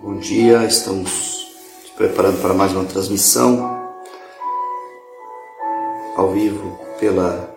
[0.00, 1.44] Bom dia, estamos
[1.96, 3.92] preparando para mais uma transmissão
[6.14, 7.52] ao vivo pela,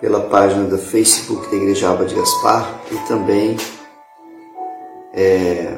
[0.00, 3.56] pela página da Facebook da Igreja Aba de Gaspar e também
[5.12, 5.76] é,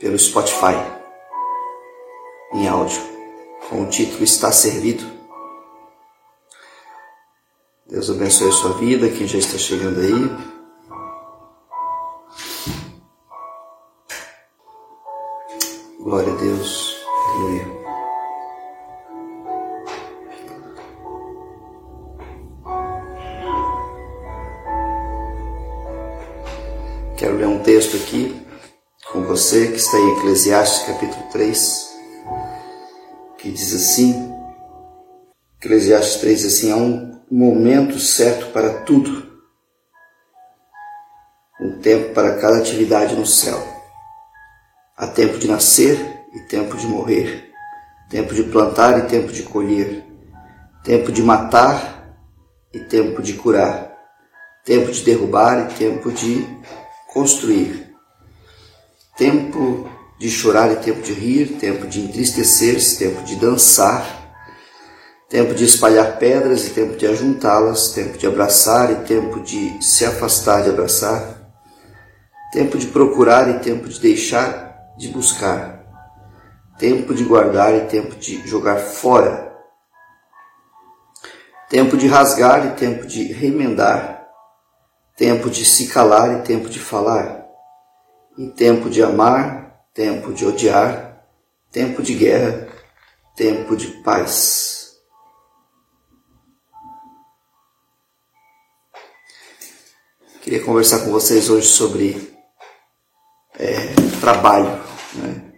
[0.00, 0.74] pelo Spotify
[2.52, 3.00] em áudio,
[3.68, 5.04] com o título Está Servido.
[7.86, 10.59] Deus abençoe a sua vida, quem já está chegando aí.
[16.10, 16.96] Glória a Deus.
[17.28, 17.66] Aleluia.
[27.16, 28.44] Quero ler um texto aqui
[29.12, 31.90] com você que está em Eclesiastes capítulo 3,
[33.38, 34.34] que diz assim:
[35.60, 39.30] Eclesiastes 3 diz assim: há um momento certo para tudo,
[41.60, 43.79] um tempo para cada atividade no céu
[45.00, 47.50] Há tempo de nascer e tempo de morrer,
[48.10, 50.04] tempo de plantar e tempo de colher,
[50.84, 52.18] tempo de matar
[52.70, 53.96] e tempo de curar,
[54.62, 56.46] tempo de derrubar e tempo de
[57.14, 57.94] construir,
[59.16, 59.88] tempo
[60.18, 64.04] de chorar e tempo de rir, tempo de entristecer-se, tempo de dançar,
[65.30, 70.04] tempo de espalhar pedras e tempo de ajuntá-las, tempo de abraçar e tempo de se
[70.04, 71.54] afastar de abraçar,
[72.52, 74.69] tempo de procurar e tempo de deixar
[75.00, 75.82] de buscar,
[76.78, 79.50] tempo de guardar e tempo de jogar fora,
[81.70, 84.28] tempo de rasgar e tempo de remendar,
[85.16, 87.46] tempo de se calar e tempo de falar,
[88.36, 91.24] e tempo de amar, tempo de odiar,
[91.72, 92.68] tempo de guerra,
[93.34, 94.98] tempo de paz.
[100.42, 102.36] Queria conversar com vocês hoje sobre
[103.58, 104.89] é, trabalho.
[105.14, 105.52] Né?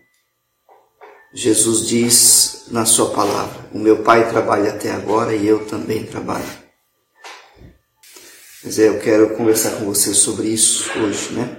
[1.35, 6.63] Jesus diz na sua palavra: O meu Pai trabalha até agora e eu também trabalho.
[8.65, 11.59] Mas é, eu quero conversar com você sobre isso hoje, né?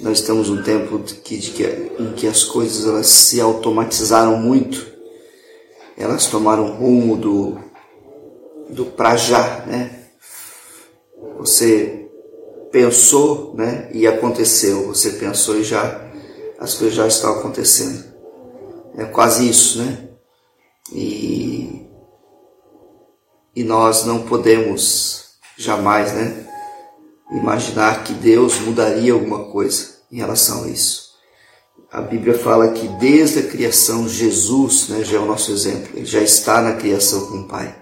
[0.00, 1.64] Nós estamos num tempo de que, de que,
[1.98, 4.84] em que as coisas elas se automatizaram muito,
[5.96, 7.58] elas tomaram rumo do,
[8.68, 10.06] do pra já, né?
[11.38, 12.08] Você
[12.70, 13.88] pensou, né?
[13.92, 14.88] E aconteceu.
[14.88, 16.11] Você pensou e já
[16.62, 18.04] as coisas já estão acontecendo.
[18.96, 20.08] É quase isso, né?
[20.92, 21.88] E,
[23.56, 25.24] e nós não podemos
[25.58, 26.46] jamais, né?
[27.32, 31.12] Imaginar que Deus mudaria alguma coisa em relação a isso.
[31.90, 35.90] A Bíblia fala que desde a criação Jesus, né, já é o nosso exemplo.
[35.94, 37.74] Ele já está na criação com o Pai.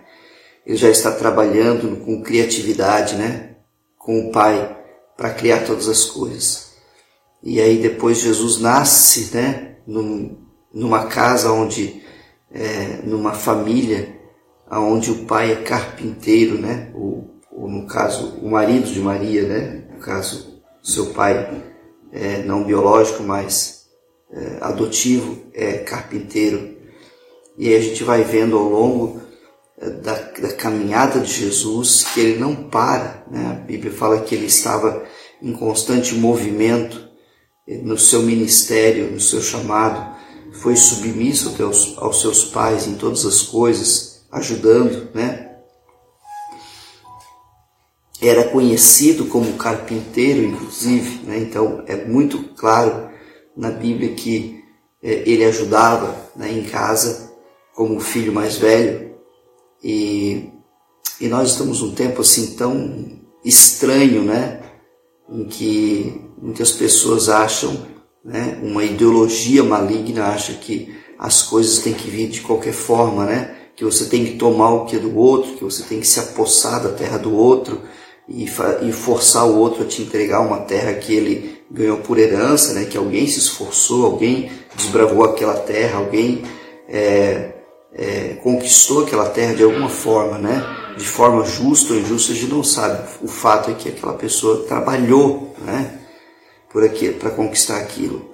[0.64, 3.56] Ele já está trabalhando com criatividade, né,
[3.98, 4.78] com o Pai
[5.16, 6.69] para criar todas as coisas.
[7.42, 10.36] E aí depois Jesus nasce, né, num,
[10.72, 12.02] numa casa onde,
[12.52, 14.20] é, numa família,
[14.70, 19.84] onde o pai é carpinteiro, né, ou, ou, no caso o marido de Maria, né,
[19.90, 21.62] no caso seu pai
[22.12, 23.86] é, não biológico, mas
[24.32, 26.76] é, adotivo, é carpinteiro.
[27.56, 29.20] E aí a gente vai vendo ao longo
[29.78, 33.46] é, da, da caminhada de Jesus que ele não para, né?
[33.50, 35.04] A Bíblia fala que ele estava
[35.42, 37.09] em constante movimento
[37.66, 40.16] no seu ministério, no seu chamado,
[40.52, 41.54] foi submisso
[41.98, 45.58] aos, seus pais em todas as coisas, ajudando, né?
[48.20, 51.38] Era conhecido como carpinteiro, inclusive, né?
[51.38, 53.08] então é muito claro
[53.56, 54.62] na Bíblia que
[55.02, 57.32] é, ele ajudava né, em casa
[57.74, 59.14] como o filho mais velho
[59.82, 60.50] e,
[61.18, 64.60] e nós estamos num tempo assim tão estranho, né?
[65.28, 67.86] Em que Muitas pessoas acham,
[68.24, 73.54] né, uma ideologia maligna acha que as coisas têm que vir de qualquer forma, né?
[73.76, 76.18] Que você tem que tomar o que é do outro, que você tem que se
[76.18, 77.82] apossar da terra do outro
[78.26, 78.46] e,
[78.82, 82.86] e forçar o outro a te entregar uma terra que ele ganhou por herança, né?
[82.86, 86.42] Que alguém se esforçou, alguém desbravou aquela terra, alguém
[86.88, 87.52] é,
[87.92, 90.64] é, conquistou aquela terra de alguma forma, né?
[90.96, 93.06] De forma justa ou injusta, a gente não sabe.
[93.20, 95.99] O fato é que aquela pessoa trabalhou, né?
[96.72, 98.30] Por aqui para conquistar aquilo.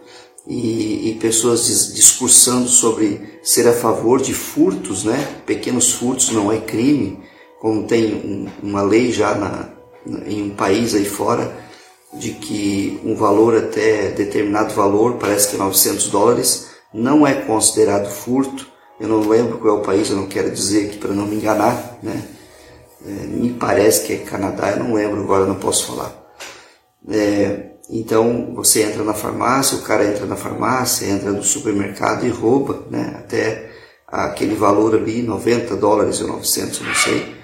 [0.47, 5.41] E, e, pessoas discursando sobre ser a favor de furtos, né?
[5.44, 7.19] Pequenos furtos não é crime,
[7.61, 9.71] como tem um, uma lei já na,
[10.25, 11.53] em um país aí fora
[12.15, 18.67] de que um valor até determinado valor, parece que 900 dólares, não é considerado furto.
[18.99, 21.37] Eu não lembro qual é o país, eu não quero dizer aqui para não me
[21.37, 22.23] enganar, né?
[23.05, 26.15] É, me parece que é Canadá, eu não lembro agora, não posso falar.
[27.09, 32.29] É, Então você entra na farmácia, o cara entra na farmácia, entra no supermercado e
[32.29, 33.15] rouba, né?
[33.19, 33.71] Até
[34.06, 37.37] aquele valor ali, 90 dólares ou 900, não sei.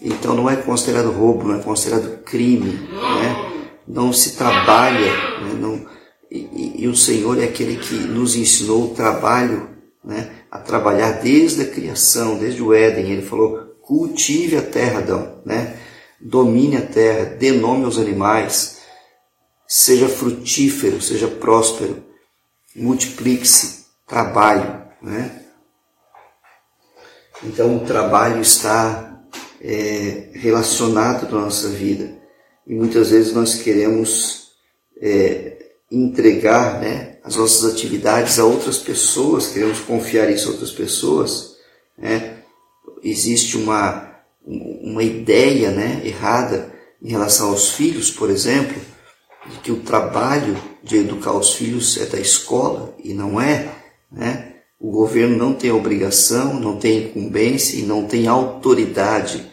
[0.00, 3.52] Então não é considerado roubo, não é considerado crime, né?
[3.86, 5.54] Não se trabalha, né?
[5.60, 5.86] não,
[6.30, 9.68] e, e, o Senhor é aquele que nos ensinou o trabalho,
[10.04, 10.30] né?
[10.50, 13.10] A trabalhar desde a criação, desde o Éden.
[13.10, 15.76] Ele falou: cultive a terra, Adão, né?
[16.20, 18.75] Domine a terra, dê nome aos animais,
[19.66, 22.02] seja frutífero, seja próspero,
[22.74, 24.68] multiplique-se, trabalhe,
[25.02, 25.42] né?
[27.42, 29.22] Então o trabalho está
[29.60, 32.16] é, relacionado na nossa vida
[32.66, 34.52] e muitas vezes nós queremos
[35.00, 35.56] é,
[35.90, 41.56] entregar né, as nossas atividades a outras pessoas, queremos confiar isso a outras pessoas.
[41.96, 42.38] Né?
[43.02, 44.10] Existe uma,
[44.44, 46.72] uma ideia né, errada
[47.02, 48.80] em relação aos filhos, por exemplo,
[49.50, 53.70] de que o trabalho de educar os filhos é da escola e não é.
[54.10, 54.54] Né?
[54.78, 59.50] O governo não tem obrigação, não tem incumbência e não tem autoridade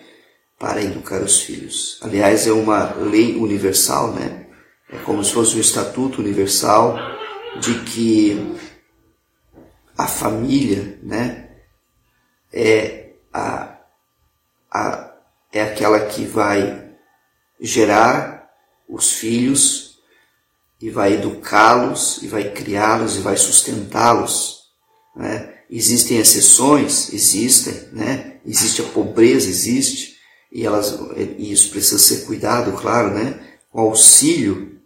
[0.60, 2.00] para educar os filhos.
[2.02, 4.48] Aliás, é uma lei universal, né?
[4.90, 6.98] É como se fosse um estatuto universal
[7.60, 8.56] de que
[9.98, 11.50] a família, né,
[12.52, 13.78] é a,
[14.72, 15.14] a
[15.52, 16.92] é aquela que vai
[17.60, 18.33] gerar
[18.88, 20.00] os filhos
[20.82, 24.64] e vai educá-los e vai criá-los e vai sustentá-los,
[25.16, 25.54] né?
[25.70, 28.38] Existem exceções, existem, né?
[28.46, 30.18] Existe a pobreza, existe,
[30.52, 33.40] e elas e isso precisa ser cuidado, claro, né?
[33.72, 34.80] Com auxílio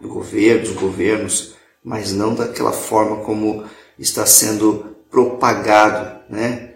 [0.00, 1.54] do governo, dos governos,
[1.84, 3.64] mas não daquela forma como
[3.98, 6.74] está sendo propagado, né?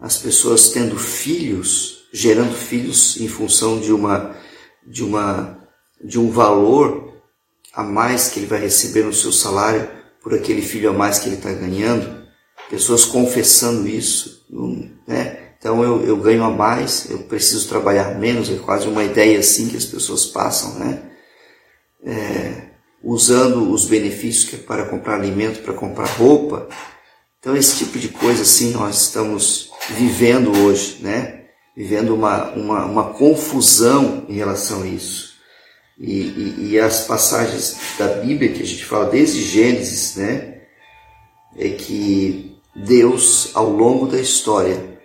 [0.00, 4.36] As pessoas tendo filhos, gerando filhos em função de uma
[4.86, 5.61] de uma
[6.02, 7.12] de um valor
[7.72, 9.88] a mais que ele vai receber no seu salário
[10.22, 12.26] por aquele filho a mais que ele está ganhando,
[12.70, 14.46] pessoas confessando isso,
[15.06, 15.38] né?
[15.58, 19.68] Então eu, eu ganho a mais, eu preciso trabalhar menos, é quase uma ideia assim
[19.68, 21.12] que as pessoas passam, né?
[22.04, 22.70] é,
[23.02, 26.68] usando os benefícios que é para comprar alimento, para comprar roupa.
[27.38, 31.40] Então esse tipo de coisa assim nós estamos vivendo hoje, né?
[31.76, 35.31] Vivendo uma, uma, uma confusão em relação a isso.
[35.98, 40.62] E, e, e, as passagens da Bíblia que a gente fala desde Gênesis, né?
[41.56, 44.98] É que Deus, ao longo da história,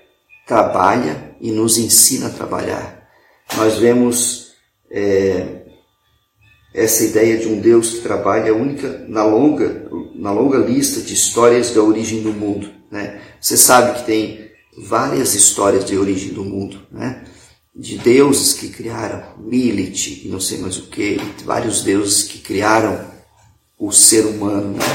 [0.45, 3.07] trabalha e nos ensina a trabalhar.
[3.55, 4.53] Nós vemos
[4.89, 5.63] é,
[6.73, 11.71] essa ideia de um Deus que trabalha única na longa, na longa lista de histórias
[11.71, 12.69] da origem do mundo.
[12.89, 13.21] Né?
[13.41, 17.25] Você sabe que tem várias histórias de origem do mundo, né?
[17.77, 23.05] De deuses que criaram Lilith e não sei mais o que, vários deuses que criaram
[23.77, 24.73] o ser humano.
[24.73, 24.85] Né?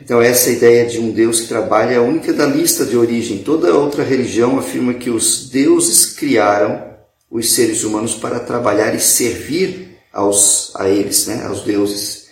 [0.00, 3.42] Então essa ideia de um Deus que trabalha é a única da lista de origem.
[3.42, 6.94] Toda outra religião afirma que os deuses criaram
[7.28, 12.28] os seres humanos para trabalhar e servir aos, a eles, né, aos deuses.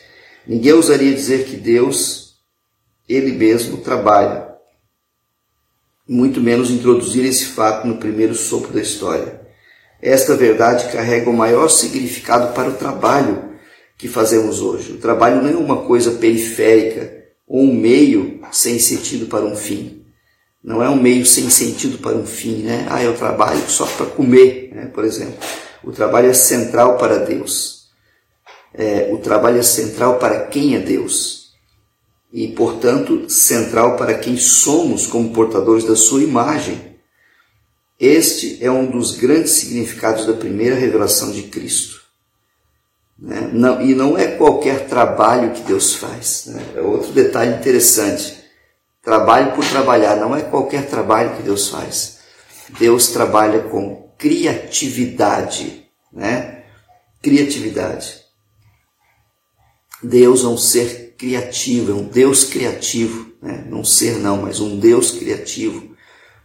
[0.47, 2.37] Ninguém ousaria dizer que Deus,
[3.09, 4.44] Ele mesmo, trabalha,
[6.09, 9.41] muito menos introduzir esse fato no primeiro sopro da história.
[10.01, 13.55] Esta verdade carrega o maior significado para o trabalho
[13.97, 14.93] que fazemos hoje.
[14.93, 17.11] O trabalho não é uma coisa periférica
[17.47, 20.05] ou um meio sem sentido para um fim.
[20.63, 22.87] Não é um meio sem sentido para um fim, né?
[22.91, 24.87] Ah, eu trabalho só para comer, né?
[24.87, 25.37] por exemplo.
[25.83, 27.89] O trabalho é central para Deus.
[28.73, 31.44] É, o trabalho é central para quem é Deus.
[32.35, 36.97] E, portanto, central para quem somos como portadores da sua imagem.
[37.99, 42.03] Este é um dos grandes significados da primeira revelação de Cristo.
[43.17, 43.49] Né?
[43.53, 46.47] Não, e não é qualquer trabalho que Deus faz.
[46.47, 46.61] Né?
[46.75, 48.43] É outro detalhe interessante.
[49.01, 52.19] Trabalho por trabalhar, não é qualquer trabalho que Deus faz.
[52.81, 56.65] Deus trabalha com criatividade, né?
[57.23, 58.23] Criatividade.
[60.03, 63.67] Deus é um ser criativo, é um Deus criativo, né?
[63.69, 65.95] Não ser não, mas um Deus criativo,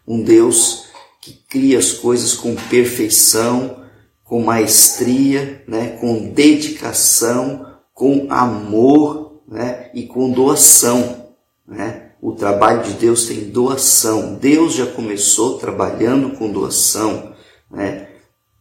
[0.08, 0.86] um Deus
[1.22, 3.84] que cria as coisas com perfeição,
[4.24, 5.98] com maestria, né?
[6.00, 9.90] Com dedicação, com amor, né?
[9.94, 11.34] E com doação,
[11.68, 12.10] né?
[12.22, 14.36] O trabalho de Deus tem doação.
[14.36, 17.34] Deus já começou trabalhando com doação.
[17.72, 18.10] Né?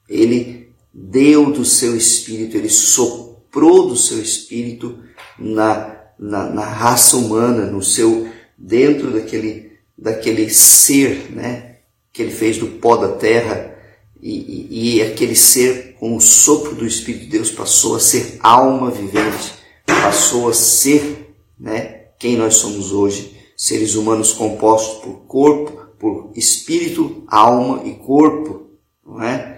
[0.09, 4.99] Ele deu do seu espírito, ele soprou do seu espírito
[5.39, 11.77] na, na, na raça humana, no seu dentro daquele, daquele ser, né?
[12.13, 13.77] Que ele fez do pó da terra
[14.21, 18.39] e, e, e aquele ser com o sopro do Espírito de Deus, passou a ser
[18.41, 19.55] alma vivente,
[19.87, 27.25] passou a ser né, quem nós somos hoje, seres humanos compostos por corpo, por espírito,
[27.27, 28.69] alma e corpo,
[29.05, 29.58] não é?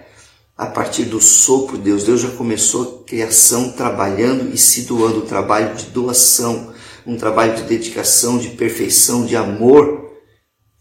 [0.61, 5.17] A partir do sopro de Deus, Deus já começou a criação trabalhando e se doando,
[5.17, 6.71] o trabalho de doação,
[7.03, 10.11] um trabalho de dedicação, de perfeição, de amor,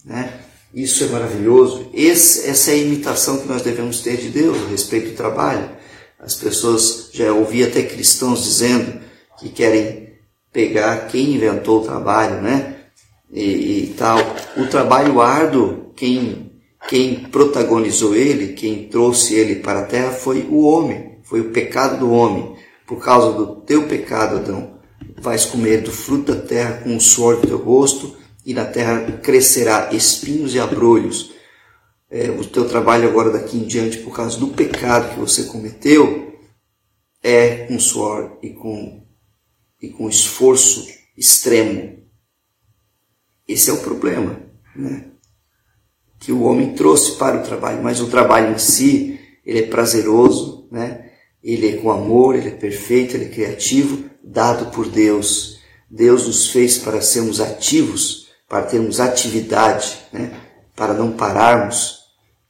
[0.04, 0.38] né?
[0.74, 1.88] Isso é maravilhoso.
[1.94, 5.70] Esse, essa é a imitação que nós devemos ter de Deus a respeito do trabalho.
[6.18, 9.00] As pessoas já ouvi até cristãos dizendo
[9.38, 10.12] que querem
[10.52, 12.76] pegar quem inventou o trabalho, né?
[13.32, 14.18] E, e tal.
[14.58, 16.49] O trabalho árduo, quem,
[16.88, 21.98] quem protagonizou ele, quem trouxe ele para a terra foi o homem, foi o pecado
[21.98, 22.56] do homem.
[22.86, 24.80] Por causa do teu pecado, Adão,
[25.20, 29.18] vais comer do fruto da terra com o suor do teu rosto e na terra
[29.18, 31.32] crescerá espinhos e abrolhos.
[32.10, 36.34] É, o teu trabalho agora daqui em diante, por causa do pecado que você cometeu,
[37.22, 39.06] é com suor e com,
[39.80, 42.00] e com esforço extremo.
[43.46, 44.40] Esse é o problema,
[44.74, 45.10] né?
[46.20, 50.68] Que o homem trouxe para o trabalho, mas o trabalho em si, ele é prazeroso,
[50.70, 51.06] né?
[51.42, 55.58] Ele é com amor, ele é perfeito, ele é criativo, dado por Deus.
[55.90, 60.32] Deus nos fez para sermos ativos para termos atividade, né?
[60.74, 62.00] para não pararmos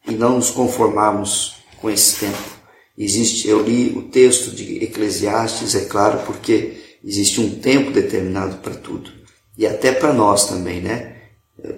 [0.09, 2.59] e não nos conformarmos com esse tempo.
[2.97, 8.75] Existe, eu li o texto de Eclesiastes, é claro, porque existe um tempo determinado para
[8.75, 9.13] tudo.
[9.59, 11.17] E até para nós também, né?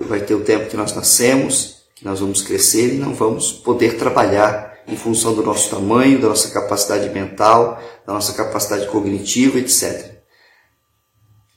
[0.02, 4.72] Vai ter o tempo que nós nascemos, nós vamos crescer e não vamos poder trabalhar
[4.86, 10.12] em função do nosso tamanho, da nossa capacidade mental, da nossa capacidade cognitiva, etc.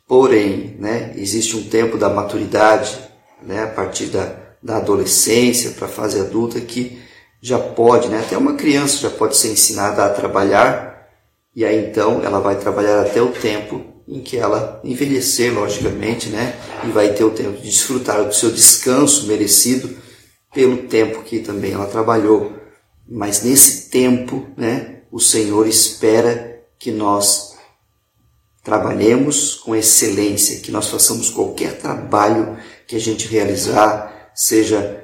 [0.08, 2.98] Porém, né, existe um tempo da maturidade,
[3.42, 7.02] né, a partir da, da adolescência para a fase adulta, que
[7.42, 11.10] já pode, né, até uma criança já pode ser ensinada a trabalhar,
[11.56, 16.56] e aí então ela vai trabalhar até o tempo em que ela envelhecer, logicamente, né,
[16.84, 20.05] e vai ter o tempo de desfrutar do seu descanso merecido
[20.56, 22.54] pelo tempo que também ela trabalhou.
[23.08, 27.56] Mas nesse tempo, né, o Senhor espera que nós
[28.64, 32.58] trabalhemos com excelência, que nós façamos qualquer trabalho
[32.88, 35.04] que a gente realizar, seja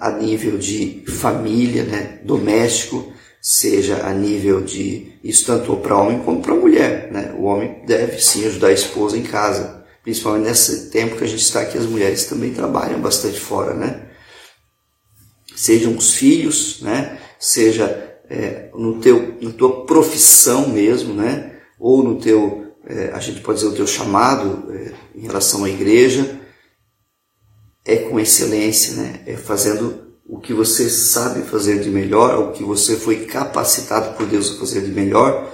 [0.00, 6.40] a nível de família, né, doméstico, seja a nível de isso tanto para homem como
[6.40, 7.34] para mulher, né?
[7.36, 11.42] O homem deve sim ajudar a esposa em casa, principalmente nesse tempo que a gente
[11.42, 14.11] está aqui, as mulheres também trabalham bastante fora, né?
[15.56, 17.18] Sejam os filhos, né?
[17.38, 17.86] Seja
[18.28, 21.58] é, no teu, na tua profissão mesmo, né?
[21.78, 25.70] Ou no teu é, a gente pode dizer o teu chamado é, em relação à
[25.70, 26.40] igreja
[27.84, 29.20] é com excelência, né?
[29.26, 34.26] É fazendo o que você sabe fazer de melhor, o que você foi capacitado por
[34.26, 35.52] Deus a fazer de melhor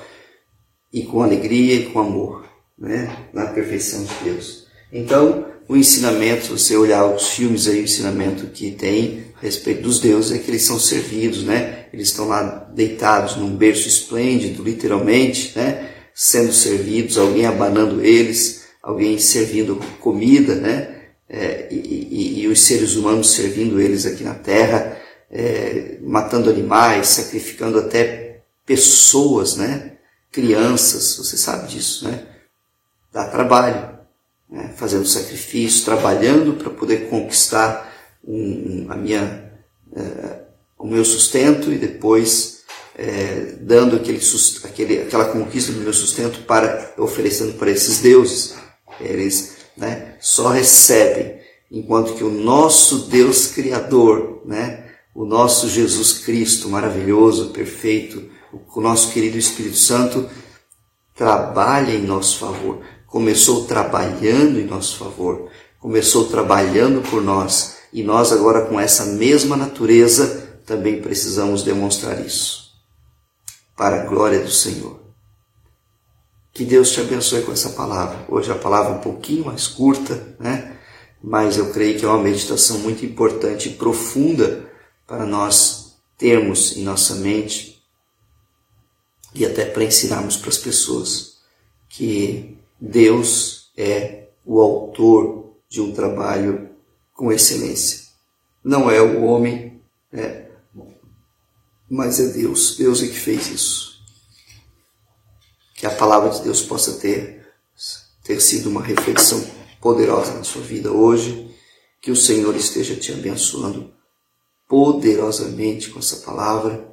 [0.93, 2.47] e com alegria e com amor,
[2.79, 3.29] né?
[3.33, 4.67] Na perfeição de Deus.
[4.93, 10.01] Então, o ensinamento, você olhar os filmes aí, o ensinamento que tem a respeito dos
[10.01, 11.87] deuses é que eles são servidos, né?
[11.93, 12.43] Eles estão lá
[12.75, 15.91] deitados num berço esplêndido, literalmente, né?
[16.21, 20.97] sendo servidos, alguém abanando eles, alguém servindo comida, né?
[21.29, 24.99] É, e, e, e, os seres humanos servindo eles aqui na terra,
[25.31, 29.93] é, matando animais, sacrificando até pessoas, né?
[30.33, 32.27] Crianças, você sabe disso, né?
[33.13, 33.98] Dá trabalho,
[34.51, 34.73] né?
[34.77, 37.93] fazendo sacrifício, trabalhando para poder conquistar
[38.25, 39.53] um, a minha,
[39.95, 40.41] é,
[40.79, 42.59] o meu sustento e depois
[42.97, 44.21] é, dando aquele,
[44.65, 48.57] aquele, aquela conquista do meu sustento para oferecendo para esses deuses.
[49.01, 51.39] Eles né, só recebem,
[51.71, 58.31] enquanto que o nosso Deus Criador, né, o nosso Jesus Cristo maravilhoso, perfeito,
[58.75, 60.29] o nosso querido Espírito Santo,
[61.15, 62.81] trabalha em nosso favor.
[63.09, 65.51] Começou trabalhando em nosso favor,
[65.81, 72.69] começou trabalhando por nós, e nós agora com essa mesma natureza também precisamos demonstrar isso
[73.75, 75.01] para a glória do Senhor.
[76.53, 78.27] Que Deus te abençoe com essa palavra.
[78.29, 80.77] Hoje a palavra é um pouquinho mais curta, né?
[81.23, 84.69] Mas eu creio que é uma meditação muito importante e profunda
[85.07, 87.81] para nós termos em nossa mente
[89.35, 91.39] e até para ensinarmos para as pessoas
[91.89, 96.71] que Deus é o autor de um trabalho
[97.15, 98.07] com excelência.
[98.63, 99.83] Não é o homem,
[100.13, 100.49] né?
[101.89, 102.77] mas é Deus.
[102.77, 103.99] Deus é que fez isso.
[105.75, 107.47] Que a palavra de Deus possa ter,
[108.23, 109.45] ter sido uma reflexão
[109.81, 111.57] poderosa na sua vida hoje.
[112.01, 113.93] Que o Senhor esteja te abençoando
[114.69, 116.87] poderosamente com essa palavra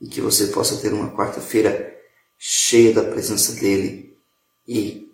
[0.00, 1.96] e que você possa ter uma quarta-feira
[2.38, 4.16] cheia da presença dele.
[4.66, 5.07] E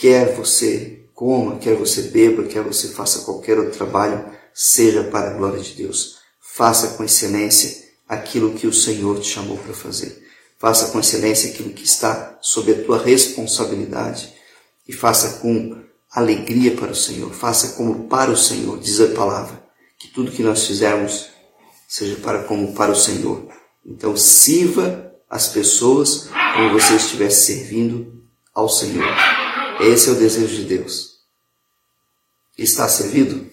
[0.00, 5.34] quer você coma, quer você beba, quer você faça qualquer outro trabalho, seja para a
[5.34, 6.16] glória de Deus.
[6.40, 10.26] Faça com excelência aquilo que o Senhor te chamou para fazer.
[10.58, 14.32] Faça com excelência aquilo que está sob a tua responsabilidade
[14.88, 17.30] e faça com alegria para o Senhor.
[17.34, 19.62] Faça como para o Senhor, diz a palavra.
[19.98, 21.28] Que tudo que nós fizermos
[21.86, 23.46] seja para como para o Senhor.
[23.84, 29.39] Então sirva as pessoas como você estivesse servindo ao Senhor.
[29.80, 31.20] Esse é o desejo de Deus.
[32.56, 33.49] Está servido?